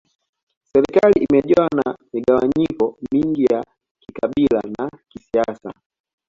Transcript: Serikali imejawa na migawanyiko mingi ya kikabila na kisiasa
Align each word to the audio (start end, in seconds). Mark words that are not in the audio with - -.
Serikali 0.71 1.15
imejawa 1.25 1.67
na 1.79 1.87
migawanyiko 2.13 2.85
mingi 3.11 3.43
ya 3.53 3.61
kikabila 4.01 4.61
na 4.77 4.85
kisiasa 5.09 5.71